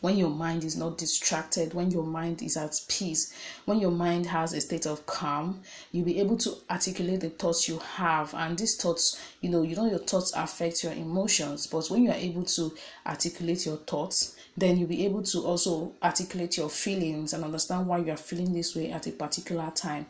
When 0.00 0.16
your 0.16 0.30
mind 0.30 0.64
is 0.64 0.78
not 0.78 0.96
distracted, 0.96 1.74
when 1.74 1.90
your 1.90 2.04
mind 2.04 2.40
is 2.40 2.56
at 2.56 2.80
peace, 2.88 3.34
when 3.66 3.80
your 3.80 3.90
mind 3.90 4.24
has 4.24 4.54
a 4.54 4.60
state 4.62 4.86
of 4.86 5.04
calm, 5.04 5.60
you'll 5.92 6.06
be 6.06 6.20
able 6.20 6.38
to 6.38 6.54
articulate 6.70 7.20
the 7.20 7.28
thoughts 7.28 7.68
you 7.68 7.78
have. 7.80 8.32
And 8.32 8.58
these 8.58 8.76
thoughts, 8.76 9.20
you 9.42 9.50
know, 9.50 9.60
you 9.60 9.76
know, 9.76 9.84
your 9.84 9.98
thoughts 9.98 10.32
affect 10.34 10.82
your 10.82 10.94
emotions, 10.94 11.66
but 11.66 11.86
when 11.90 12.04
you 12.04 12.10
are 12.12 12.16
able 12.16 12.44
to 12.44 12.74
articulate 13.06 13.66
your 13.66 13.76
thoughts, 13.76 14.36
then 14.56 14.78
you'll 14.78 14.88
be 14.88 15.04
able 15.04 15.22
to 15.22 15.38
also 15.40 15.92
articulate 16.02 16.56
your 16.56 16.68
feelings 16.68 17.32
and 17.32 17.44
understand 17.44 17.86
why 17.86 17.98
you 17.98 18.12
are 18.12 18.16
feeling 18.16 18.52
this 18.52 18.74
way 18.74 18.90
at 18.90 19.06
a 19.06 19.12
particular 19.12 19.70
time 19.74 20.06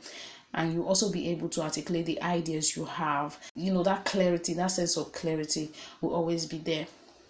and 0.55 0.73
you 0.73 0.85
also 0.85 1.11
be 1.11 1.29
able 1.29 1.49
to 1.49 1.63
articulate 1.63 2.07
the 2.07 2.21
ideas 2.23 2.77
you 2.77 2.85
have. 2.85 3.39
You 3.55 3.73
know, 3.73 3.83
that 3.85 4.05
clarity, 4.05 4.55
that 4.55 4.69
sense 4.69 4.97
of 4.97 5.13
clarity 5.13 5.71
will 6.01 6.15
always 6.15 6.47
be 6.47 6.59
there. 6.59 6.87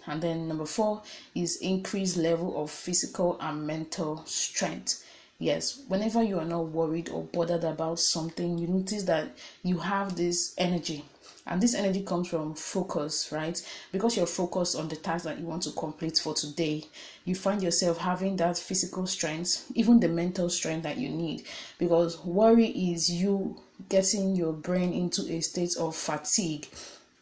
And 0.06 0.22
then 0.22 0.48
number 0.48 0.64
four 0.64 1.02
is 1.34 1.56
increased 1.56 2.16
level 2.16 2.62
of 2.62 2.70
physical 2.70 3.36
and 3.40 3.66
mental 3.66 4.22
strength. 4.24 5.04
Yes, 5.38 5.82
whenever 5.88 6.22
you 6.22 6.38
are 6.38 6.44
not 6.44 6.66
worried 6.66 7.08
or 7.08 7.22
bothered 7.24 7.64
about 7.64 7.98
something, 7.98 8.58
you 8.58 8.66
notice 8.66 9.04
that 9.04 9.36
you 9.62 9.78
have 9.78 10.16
this 10.16 10.54
energy 10.58 11.04
and 11.50 11.60
this 11.60 11.74
energy 11.74 12.02
comes 12.02 12.28
from 12.28 12.54
focus 12.54 13.30
right? 13.32 13.60
Because 13.92 14.16
you're 14.16 14.26
focused 14.26 14.76
on 14.76 14.88
the 14.88 14.96
task 14.96 15.24
that 15.24 15.38
you 15.38 15.44
want 15.44 15.64
to 15.64 15.72
complete 15.72 16.18
for 16.18 16.32
today 16.32 16.84
you 17.24 17.34
find 17.34 17.62
yourself 17.62 17.98
having 17.98 18.36
that 18.36 18.56
physical 18.56 19.06
strength 19.06 19.70
even 19.74 20.00
the 20.00 20.08
mental 20.08 20.48
strength 20.48 20.84
that 20.84 20.96
you 20.96 21.10
need. 21.10 21.44
Because 21.78 22.24
worry 22.24 22.66
is 22.66 23.10
you 23.10 23.60
getting 23.88 24.36
your 24.36 24.52
brain 24.52 24.92
into 24.92 25.22
a 25.32 25.40
state 25.40 25.76
of 25.78 25.96
fatigue. 25.96 26.68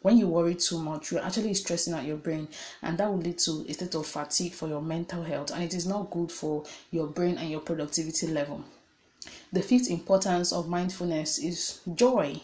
When 0.01 0.17
you 0.17 0.27
worry 0.27 0.55
too 0.55 0.79
much 0.79 1.11
you're 1.11 1.25
actually 1.25 1.55
stressing 1.55 1.93
out 1.93 2.05
your 2.05 2.17
brain 2.17 2.47
and 2.83 2.97
that 2.99 3.09
will 3.09 3.17
lead 3.17 3.39
to 3.39 3.65
a 3.67 3.73
state 3.73 3.95
of 3.95 4.05
fatigue 4.05 4.53
for 4.53 4.67
your 4.67 4.81
mental 4.81 5.23
health 5.23 5.51
and 5.51 5.63
it 5.63 5.73
is 5.73 5.87
not 5.87 6.11
good 6.11 6.31
for 6.31 6.63
your 6.91 7.07
brain 7.07 7.37
and 7.37 7.49
your 7.49 7.61
productivity 7.61 8.27
level. 8.27 8.63
The 9.51 9.63
fifth 9.63 9.89
importance 9.89 10.53
of 10.53 10.69
mindfulness 10.69 11.39
is 11.39 11.81
joy 11.95 12.39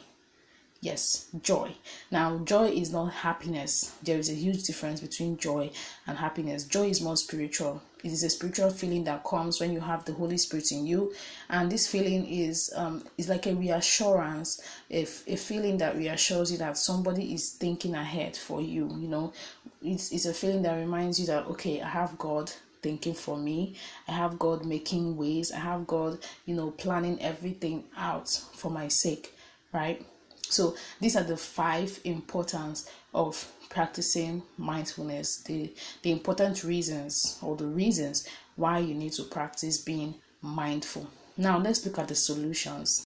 Yes, 0.86 1.26
joy. 1.42 1.72
Now, 2.12 2.38
joy 2.46 2.68
is 2.68 2.92
not 2.92 3.12
happiness. 3.12 3.92
There 4.04 4.20
is 4.20 4.30
a 4.30 4.36
huge 4.36 4.62
difference 4.66 5.02
between 5.02 5.36
joy 5.36 5.72
and 6.06 6.16
happiness. 6.16 6.64
Joy 6.64 6.90
is 6.90 7.02
more 7.02 7.18
spiritual. 7.18 7.82
It 8.04 8.12
is 8.12 8.22
a 8.24 8.30
spiritual 8.30 8.70
feeling 8.70 9.04
that 9.06 9.24
comes 9.24 9.60
when 9.60 9.74
you 9.74 9.80
have 9.80 10.06
the 10.06 10.14
Holy 10.14 10.38
Spirit 10.38 10.72
in 10.72 10.86
you, 10.86 11.12
and 11.50 11.72
this 11.72 11.88
feeling 11.88 12.28
is 12.28 12.72
um 12.76 13.04
is 13.18 13.30
like 13.30 13.48
a 13.48 13.56
reassurance, 13.56 14.62
if 14.88 15.28
a 15.28 15.36
feeling 15.38 15.78
that 15.80 15.98
reassures 15.98 16.52
you 16.52 16.60
that 16.60 16.78
somebody 16.78 17.34
is 17.34 17.54
thinking 17.54 17.96
ahead 17.96 18.38
for 18.38 18.62
you. 18.62 18.86
You 19.04 19.08
know, 19.08 19.34
it's 19.82 20.12
it's 20.12 20.28
a 20.28 20.36
feeling 20.36 20.62
that 20.62 20.76
reminds 20.76 21.20
you 21.20 21.26
that 21.26 21.48
okay, 21.48 21.82
I 21.82 21.90
have 21.90 22.16
God 22.20 22.52
thinking 22.84 23.16
for 23.16 23.38
me. 23.38 23.74
I 24.08 24.12
have 24.12 24.38
God 24.38 24.64
making 24.66 25.18
ways. 25.18 25.52
I 25.52 25.62
have 25.62 25.88
God, 25.88 26.20
you 26.46 26.54
know, 26.54 26.70
planning 26.70 27.20
everything 27.24 27.86
out 27.98 28.30
for 28.54 28.70
my 28.70 28.88
sake, 28.88 29.34
right? 29.74 30.06
So 30.50 30.76
these 31.00 31.16
are 31.16 31.24
the 31.24 31.38
five 31.38 32.00
importance 32.04 32.90
of 33.14 33.52
practicing 33.70 34.44
mindfulness. 34.58 35.38
The 35.44 35.74
the 36.02 36.12
important 36.12 36.64
reasons 36.64 37.40
or 37.42 37.56
the 37.56 37.68
reasons 37.68 38.28
why 38.56 38.80
you 38.80 38.94
need 38.94 39.14
to 39.14 39.24
practice 39.24 39.78
being 39.78 40.16
mindful. 40.42 41.08
Now 41.38 41.58
let's 41.58 41.86
look 41.86 42.00
at 42.00 42.08
the 42.08 42.16
solutions. 42.16 43.06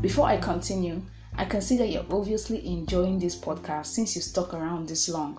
Before 0.00 0.26
I 0.26 0.38
continue, 0.38 1.02
I 1.36 1.44
can 1.44 1.60
see 1.60 1.76
that 1.76 1.88
you're 1.88 2.06
obviously 2.10 2.66
enjoying 2.66 3.18
this 3.18 3.36
podcast 3.36 3.86
since 3.86 4.16
you 4.16 4.22
stuck 4.22 4.54
around 4.54 4.88
this 4.88 5.08
long 5.08 5.38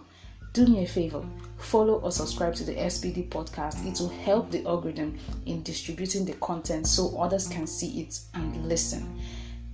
do 0.54 0.68
me 0.68 0.84
a 0.84 0.88
favor 0.88 1.24
follow 1.62 2.00
or 2.00 2.12
subscribe 2.12 2.56
to 2.56 2.64
the 2.64 2.74
SPD 2.74 3.30
podcast. 3.30 3.86
It 3.86 4.00
will 4.00 4.10
help 4.10 4.52
the 4.52 4.66
algorithm 4.66 5.18
in 5.46 5.64
distributing 5.64 6.26
the 6.26 6.34
content 6.34 6.88
so 6.88 7.18
others 7.18 7.48
can 7.48 7.68
see 7.68 8.02
it 8.02 8.20
and 8.34 8.68
listen. 8.68 9.22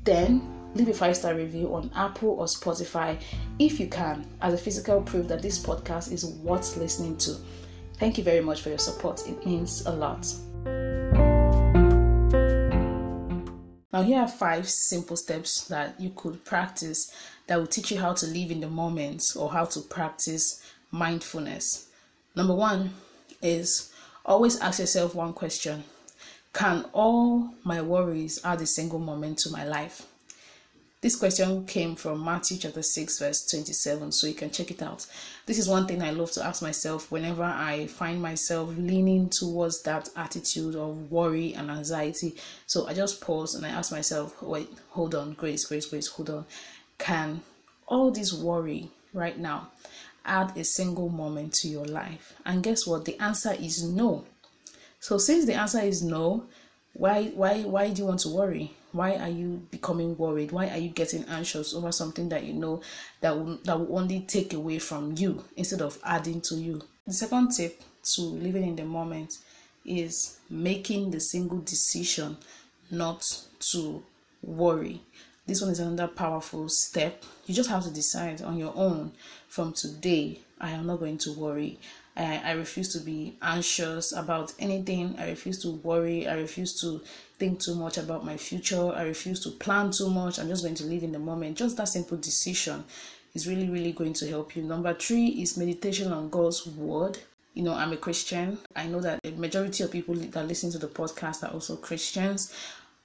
Then 0.04 0.42
leave 0.76 0.90
a 0.90 0.94
five 0.94 1.16
star 1.16 1.34
review 1.34 1.74
on 1.74 1.90
Apple 1.96 2.32
or 2.32 2.46
Spotify 2.46 3.20
if 3.58 3.80
you 3.80 3.88
can, 3.88 4.28
as 4.42 4.54
a 4.54 4.58
physical 4.58 5.02
proof 5.02 5.28
that 5.28 5.42
this 5.42 5.58
podcast 5.64 6.12
is 6.12 6.26
worth 6.26 6.78
listening 6.78 7.18
to. 7.18 7.36
Thank 7.96 8.18
you 8.18 8.24
very 8.24 8.42
much 8.42 8.62
for 8.62 8.70
your 8.70 8.78
support, 8.78 9.28
it 9.28 9.44
means 9.46 9.86
a 9.86 9.92
lot. 9.92 10.28
Now, 13.94 14.04
here 14.04 14.20
are 14.20 14.28
five 14.28 14.70
simple 14.70 15.16
steps 15.16 15.68
that 15.70 16.00
you 16.00 16.12
could 16.12 16.46
practice 16.46 17.12
that 17.48 17.58
will 17.58 17.68
teach 17.68 17.92
you 17.92 18.00
how 18.00 18.14
to 18.14 18.28
live 18.28 18.52
in 18.52 18.62
the 18.62 18.70
moment 18.70 19.24
or 19.36 19.52
how 19.52 19.66
to 19.66 19.80
practice 19.82 20.64
mindfulness. 20.92 21.88
Number 22.36 22.54
one 22.54 22.92
is 23.42 23.92
always 24.26 24.60
ask 24.60 24.80
yourself 24.80 25.16
one 25.16 25.34
question 25.34 25.84
Can 26.54 26.86
all 26.94 27.54
my 27.64 27.82
worries 27.82 28.40
add 28.44 28.62
a 28.62 28.66
single 28.66 29.00
moment 29.00 29.40
to 29.40 29.50
my 29.50 29.66
life? 29.66 30.06
This 31.00 31.16
question 31.16 31.64
came 31.68 31.96
from 31.96 32.26
Matthew 32.26 32.58
chapter 32.58 32.82
6, 32.82 33.20
verse 33.20 33.46
27, 33.46 34.12
so 34.12 34.26
you 34.26 34.34
can 34.34 34.50
check 34.50 34.72
it 34.72 34.82
out. 34.82 35.06
This 35.46 35.60
is 35.60 35.70
one 35.70 35.86
thing 35.86 36.02
I 36.02 36.10
love 36.10 36.32
to 36.32 36.44
ask 36.44 36.64
myself 36.64 37.12
whenever 37.12 37.44
I 37.44 37.86
find 37.86 38.20
myself 38.20 38.76
leaning 38.76 39.30
towards 39.30 39.84
that 39.84 40.10
attitude 40.16 40.76
of 40.76 41.12
worry 41.12 41.54
and 41.54 41.70
anxiety. 41.70 42.34
So 42.66 42.88
I 42.88 42.96
just 42.96 43.22
pause 43.22 43.54
and 43.54 43.64
I 43.64 43.70
ask 43.70 43.92
myself, 43.92 44.42
wait, 44.42 44.70
hold 44.90 45.14
on, 45.14 45.34
Grace, 45.34 45.66
Grace, 45.66 45.86
Grace, 45.86 46.08
hold 46.08 46.32
on. 46.32 46.46
Can 46.98 47.42
all 47.88 48.12
this 48.12 48.34
worry 48.34 48.90
right 49.14 49.38
now 49.38 49.72
add 50.26 50.58
a 50.58 50.64
single 50.64 51.10
moment 51.10 51.54
to 51.54 51.68
your 51.68 51.86
life? 51.86 52.34
And 52.46 52.64
guess 52.64 52.86
what? 52.86 53.06
The 53.06 53.20
answer 53.20 53.54
is 53.54 53.84
no. 53.84 54.26
So 55.00 55.18
since 55.18 55.46
the 55.46 55.54
answer 55.54 55.80
is 55.80 56.04
no, 56.04 56.46
why 56.94 57.26
why 57.36 57.62
why 57.62 57.90
do 57.92 58.02
you 58.02 58.08
want 58.08 58.22
to 58.22 58.30
worry? 58.30 58.74
Why 58.92 59.16
are 59.16 59.30
you 59.30 59.68
becoming 59.70 60.18
worried? 60.18 60.52
Why 60.52 60.70
are 60.70 60.78
you 60.78 60.90
getting 60.90 61.24
anxious 61.26 61.74
over 61.74 61.92
something 61.92 62.30
that 62.30 62.44
you 62.44 62.54
know 62.54 62.82
that 63.22 63.38
will 63.38 63.58
that 63.64 63.80
will 63.80 63.98
only 63.98 64.22
take 64.22 64.54
away 64.54 64.80
from 64.80 65.14
you 65.16 65.44
instead 65.56 65.82
of 65.82 66.00
adding 66.04 66.42
to 66.42 66.56
you? 66.56 66.82
The 67.06 67.14
second 67.14 67.52
tip 67.52 67.82
to 68.16 68.22
living 68.22 68.64
in 68.68 68.76
the 68.76 68.86
moment 68.86 69.38
is 69.86 70.40
making 70.50 71.12
the 71.12 71.20
single 71.20 71.60
decision 71.60 72.38
not 72.90 73.24
to 73.72 74.04
worry. 74.42 75.02
This 75.48 75.62
one 75.62 75.72
is 75.72 75.80
another 75.80 76.08
powerful 76.08 76.68
step. 76.68 77.24
You 77.46 77.56
just 77.56 77.70
have 77.70 77.84
to 77.86 77.90
decide 77.90 78.42
on 78.42 78.58
your 78.58 78.74
own 78.76 79.14
from 79.48 79.74
today 79.74 80.42
I 80.60 80.72
am 80.72 80.88
not 80.88 81.00
going 81.00 81.18
to 81.20 81.34
worry. 81.34 81.80
I, 82.16 82.42
I 82.44 82.52
refuse 82.54 82.92
to 82.94 83.00
be 83.00 83.38
anxious 83.42 84.12
about 84.12 84.54
anything. 84.60 85.16
I 85.20 85.30
refuse 85.30 85.62
to 85.62 85.72
worry. 85.72 86.28
I 86.28 86.36
refuse 86.36 86.80
to 86.82 87.02
think 87.38 87.60
too 87.60 87.76
much 87.76 87.98
about 87.98 88.26
my 88.26 88.38
future. 88.38 88.92
I 88.92 89.04
refuse 89.04 89.40
to 89.44 89.52
plan 89.52 89.92
too 89.92 90.10
much. 90.10 90.40
I'm 90.40 90.48
just 90.48 90.64
going 90.64 90.76
to 90.76 90.86
live 90.86 91.04
in 91.04 91.12
the 91.12 91.20
moment. 91.20 91.58
Just 91.58 91.78
that 91.78 91.88
simple 91.88 92.18
decision 92.18 92.84
is 93.36 93.48
really, 93.48 93.70
really 93.70 93.92
going 93.92 94.14
to 94.14 94.28
help 94.28 94.56
you. 94.56 94.64
Number 94.64 94.94
three 94.94 95.28
is 95.28 95.58
meditation 95.58 96.12
on 96.12 96.30
God's 96.30 96.66
word. 96.66 97.20
You 97.54 97.64
know, 97.64 97.74
I'm 97.74 97.94
a 97.94 97.98
Christian. 97.98 98.58
I 98.76 98.88
know 98.88 99.00
that 99.02 99.22
the 99.24 99.32
majority 99.32 99.84
of 99.84 99.92
people 99.92 100.16
that 100.16 100.48
listen 100.48 100.72
to 100.72 100.80
the 100.80 100.88
podcast 100.88 101.44
are 101.48 101.54
also 101.54 101.76
Christians. 101.76 102.54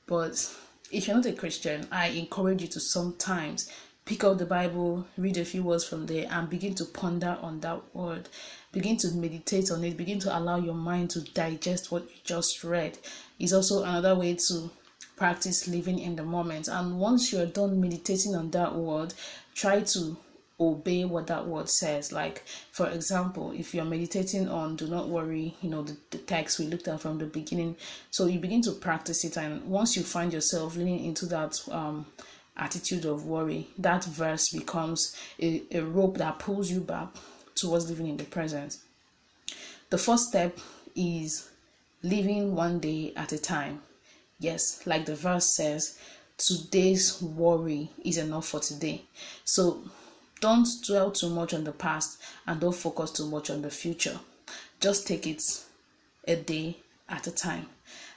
But 0.07 0.51
if 0.93 1.07
you're 1.07 1.17
not 1.17 1.27
a 1.27 1.33
Christian, 1.33 1.89
I 1.91 2.09
encourage 2.09 2.63
you 2.63 2.69
to 2.69 2.81
sometimes 2.81 3.71
pick 4.05 4.25
up 4.25 4.39
the 4.39 4.47
Bible, 4.47 5.07
read 5.17 5.39
a 5.39 5.45
few 5.45 5.63
words 5.63 5.85
from 5.85 6.07
there, 6.07 6.27
and 6.31 6.51
begin 6.51 6.75
to 6.77 6.85
ponder 6.85 7.39
on 7.41 7.61
that 7.61 7.81
word. 7.95 8.29
Begin 8.73 8.97
to 8.99 9.09
meditate 9.13 9.71
on 9.71 9.83
it. 9.85 9.97
Begin 9.97 10.19
to 10.21 10.37
allow 10.37 10.57
your 10.57 10.75
mind 10.75 11.11
to 11.11 11.21
digest 11.21 11.91
what 11.91 12.05
you 12.05 12.17
just 12.25 12.63
read. 12.63 12.99
Is 13.39 13.53
also 13.53 13.83
another 13.83 14.15
way 14.15 14.37
to 14.49 14.71
practice 15.17 15.67
living 15.67 15.99
in 15.99 16.17
the 16.17 16.25
moment. 16.25 16.69
And 16.69 16.99
once 16.99 17.33
you're 17.33 17.47
done 17.47 17.81
meditating 17.81 18.35
on 18.35 18.51
that 18.51 18.75
word, 18.75 19.15
try 19.55 19.81
to 19.81 20.17
obey 20.71 21.05
what 21.05 21.27
that 21.27 21.47
word 21.47 21.69
says. 21.69 22.13
Like, 22.13 22.45
for 22.71 22.89
example, 22.89 23.53
if 23.53 23.75
you're 23.75 23.85
meditating 23.85 24.49
on 24.49 24.77
do 24.77 24.87
not 24.87 25.09
worry, 25.09 25.55
you 25.61 25.71
know, 25.71 25.83
the, 25.83 25.97
the 26.11 26.19
text 26.19 26.59
we 26.59 26.67
looked 26.67 26.89
at 26.89 27.01
from 27.01 27.19
the 27.19 27.27
beginning. 27.27 27.77
So 28.11 28.27
you 28.27 28.39
begin 28.39 28.63
to 28.63 28.73
practice 28.73 29.25
it. 29.25 29.37
And 29.37 29.65
once 29.65 29.97
you 29.97 30.03
find 30.03 30.33
yourself 30.33 30.77
leaning 30.77 31.05
into 31.05 31.27
that, 31.27 31.61
um, 31.71 32.07
attitude 32.57 33.05
of 33.05 33.27
worry, 33.27 33.69
that 33.79 34.05
verse 34.05 34.51
becomes 34.51 35.17
a, 35.41 35.63
a 35.73 35.81
rope 35.81 36.19
that 36.19 36.39
pulls 36.39 36.71
you 36.71 36.81
back 36.81 37.09
towards 37.55 37.89
living 37.89 38.07
in 38.07 38.17
the 38.17 38.25
present. 38.25 38.79
The 39.91 39.99
first 39.99 40.29
step 40.29 40.59
is 40.95 41.51
living 42.03 42.55
one 42.55 42.79
day 42.81 43.13
at 43.17 43.33
a 43.33 43.39
time. 43.39 43.83
Yes, 44.39 44.87
like 44.87 45.07
the 45.07 45.15
verse 45.15 45.55
says, 45.55 45.99
today's 46.37 47.23
worry 47.23 47.91
is 48.05 48.19
enough 48.19 48.49
for 48.49 48.61
today. 48.61 49.03
So 49.45 49.83
don't 50.43 50.69
dwell 50.85 51.13
too 51.13 51.31
much 51.31 51.55
on 51.55 51.65
the 51.65 51.73
past 51.73 52.21
and 52.47 52.61
don't 52.61 52.75
focus 52.75 53.13
too 53.13 53.27
much 53.29 53.49
on 53.49 53.63
the 53.63 53.71
future. 53.71 54.19
Just 54.81 55.07
take 55.07 55.27
it 55.27 55.43
a 56.27 56.37
day 56.37 56.77
at 57.09 57.27
a 57.29 57.31
time. 57.31 57.67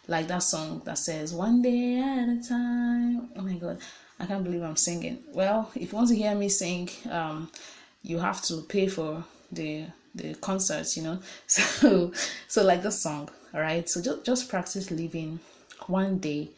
Like 0.07 0.27
that 0.27 0.43
song 0.43 0.81
that 0.85 0.97
says, 0.97 1.33
One 1.33 1.61
day 1.61 1.99
at 1.99 2.27
a 2.27 2.41
time. 2.47 3.29
Oh 3.37 3.41
my 3.41 3.53
god. 3.53 3.77
I 4.19 4.25
can't 4.25 4.43
believe 4.43 4.63
I'm 4.63 4.75
singing. 4.75 5.19
Well, 5.33 5.71
if 5.75 5.91
you 5.91 5.97
want 5.97 6.09
to 6.09 6.15
hear 6.15 6.33
me 6.35 6.49
sing, 6.49 6.89
um, 7.11 7.51
you 8.01 8.17
have 8.19 8.41
to 8.43 8.61
pay 8.63 8.87
for 8.87 9.23
the 9.51 9.85
the 10.15 10.33
concerts, 10.35 10.97
you 10.97 11.03
know. 11.03 11.19
So 11.47 12.11
so 12.47 12.63
like 12.63 12.81
the 12.81 12.91
song, 12.91 13.29
all 13.53 13.61
right. 13.61 13.87
So 13.87 14.01
just 14.01 14.25
just 14.25 14.49
practice 14.49 14.89
living 14.89 15.39
one 15.87 16.17
day 16.19 16.49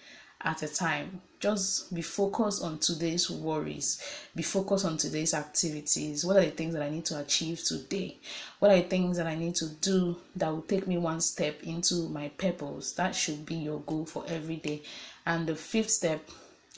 at 0.41 0.63
a 0.63 0.67
time. 0.67 1.21
Just 1.39 1.93
be 1.93 2.01
focused 2.01 2.63
on 2.63 2.79
today's 2.79 3.29
worries. 3.29 4.01
Be 4.35 4.41
focused 4.41 4.85
on 4.85 4.97
today's 4.97 5.33
activities. 5.33 6.25
What 6.25 6.37
are 6.37 6.45
the 6.45 6.51
things 6.51 6.73
that 6.73 6.81
I 6.81 6.89
need 6.89 7.05
to 7.05 7.19
achieve 7.19 7.63
today? 7.63 8.17
What 8.59 8.71
are 8.71 8.77
the 8.77 8.83
things 8.87 9.17
that 9.17 9.27
I 9.27 9.35
need 9.35 9.55
to 9.55 9.69
do 9.69 10.17
that 10.35 10.49
will 10.49 10.63
take 10.63 10.87
me 10.87 10.97
one 10.97 11.21
step 11.21 11.61
into 11.63 12.09
my 12.09 12.29
purpose? 12.29 12.93
That 12.93 13.15
should 13.15 13.45
be 13.45 13.55
your 13.55 13.79
goal 13.81 14.05
for 14.05 14.23
every 14.27 14.55
day. 14.55 14.81
And 15.25 15.47
the 15.47 15.55
fifth 15.55 15.91
step 15.91 16.27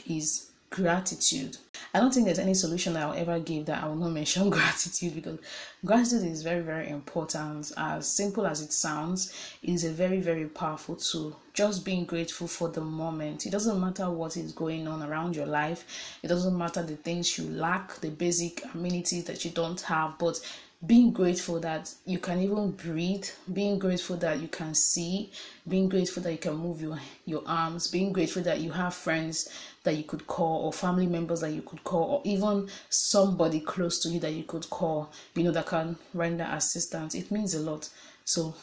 is 0.05 0.48
gratitude. 0.69 1.57
I 1.93 1.99
don't 1.99 2.13
think 2.13 2.25
there's 2.25 2.39
any 2.39 2.53
solution 2.53 2.95
I'll 2.95 3.13
ever 3.13 3.39
give 3.39 3.65
that 3.65 3.83
I 3.83 3.87
will 3.87 3.95
not 3.95 4.09
mention 4.13 4.49
gratitude 4.49 5.15
because 5.15 5.39
gratitude 5.83 6.23
is 6.23 6.43
very, 6.43 6.61
very 6.61 6.89
important. 6.89 7.71
As 7.77 8.07
simple 8.07 8.45
as 8.45 8.61
it 8.61 8.71
sounds, 8.71 9.33
it 9.63 9.69
is 9.69 9.83
a 9.83 9.91
very, 9.91 10.21
very 10.21 10.45
powerful 10.45 10.95
tool. 10.95 11.39
Just 11.53 11.83
being 11.83 12.05
grateful 12.05 12.47
for 12.47 12.69
the 12.69 12.81
moment. 12.81 13.45
It 13.45 13.51
doesn't 13.51 13.79
matter 13.79 14.09
what 14.09 14.37
is 14.37 14.51
going 14.51 14.87
on 14.87 15.03
around 15.03 15.35
your 15.35 15.47
life, 15.47 15.85
it 16.23 16.27
doesn't 16.27 16.57
matter 16.57 16.83
the 16.83 16.95
things 16.95 17.37
you 17.37 17.49
lack, 17.49 17.95
the 17.95 18.09
basic 18.09 18.63
amenities 18.73 19.25
that 19.25 19.43
you 19.43 19.51
don't 19.51 19.81
have, 19.81 20.17
but 20.17 20.39
being 20.85 21.11
grateful 21.11 21.59
that 21.59 21.93
you 22.05 22.17
can 22.19 22.39
even 22.39 22.71
breathe 22.71 23.25
being 23.51 23.77
grateful 23.77 24.15
that 24.15 24.39
you 24.39 24.47
can 24.47 24.73
see 24.73 25.29
being 25.67 25.89
grateful 25.89 26.23
that 26.23 26.31
you 26.31 26.37
can 26.37 26.55
move 26.55 26.81
your 26.81 26.97
your 27.25 27.43
arms 27.45 27.89
being 27.89 28.13
grateful 28.13 28.41
that 28.41 28.61
you 28.61 28.71
have 28.71 28.93
friends 28.95 29.49
that 29.83 29.95
you 29.95 30.03
could 30.03 30.27
call 30.27 30.65
or 30.65 30.73
family 30.73 31.07
members 31.07 31.41
that 31.41 31.51
you 31.51 31.61
could 31.61 31.83
call 31.83 32.03
or 32.03 32.21
even 32.25 32.67
somebody 32.89 33.59
close 33.59 33.99
to 33.99 34.09
you 34.09 34.19
that 34.19 34.33
you 34.33 34.43
could 34.43 34.69
call 34.69 35.11
you 35.35 35.43
know 35.43 35.51
that 35.51 35.65
can 35.65 35.95
render 36.13 36.47
assistance. 36.51 37.15
It 37.15 37.31
means 37.31 37.53
a 37.53 37.59
lot. 37.59 37.89
So 38.25 38.55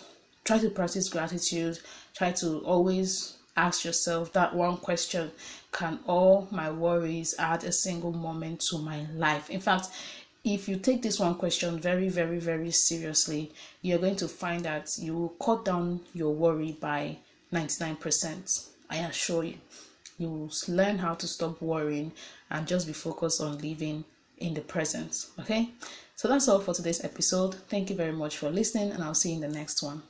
try 0.45 0.59
to 0.59 0.71
practice 0.71 1.09
gratitude. 1.09 1.79
Try 2.15 2.33
to 2.33 2.59
always 2.59 3.37
ask 3.57 3.85
yourself 3.85 4.33
that 4.35 4.55
one 4.55 4.77
question. 4.77 5.31
Can 5.73 5.99
all 6.07 6.49
my 6.51 6.71
worries 6.71 7.35
add 7.39 7.65
a 7.65 7.73
single 7.73 8.13
moment 8.13 8.61
to 8.71 8.79
my 8.79 9.07
life? 9.15 9.51
In 9.51 9.61
fact 9.61 9.89
if 10.47 10.69
you 10.69 10.77
take 10.77 11.03
this 11.03 11.19
one 11.19 11.35
question 11.35 11.81
very, 11.81 12.09
very, 12.09 12.39
very 12.39 12.71
seriously, 12.71 13.51
you're 13.83 13.99
going 13.99 14.15
to 14.15 14.29
find 14.29 14.65
that 14.65 14.97
you 14.97 15.13
will 15.13 15.29
cut 15.31 15.65
down 15.65 16.01
your 16.15 16.33
worry 16.33 16.71
by 16.81 17.17
99%. 17.53 18.69
I 18.89 18.99
assure 18.99 19.43
you. 19.43 19.57
You 20.19 20.29
will 20.29 20.51
learn 20.69 20.99
how 20.99 21.15
to 21.15 21.27
stop 21.27 21.61
worrying 21.61 22.13
and 22.51 22.67
just 22.67 22.87
be 22.87 22.93
focused 22.93 23.41
on 23.41 23.59
living 23.59 24.05
in 24.39 24.55
the 24.55 24.61
present. 24.61 25.27
Okay? 25.41 25.71
So 26.15 26.29
that's 26.29 26.49
all 26.49 26.61
for 26.61 26.75
today's 26.75 27.05
episode. 27.05 27.55
Thank 27.69 27.91
you 27.91 27.97
very 27.97 28.13
much 28.13 28.39
for 28.39 28.51
listening, 28.51 28.93
and 28.93 29.03
I'll 29.03 29.15
see 29.15 29.31
you 29.31 29.37
in 29.37 29.51
the 29.53 29.59
next 29.59 29.83
one. 29.83 30.03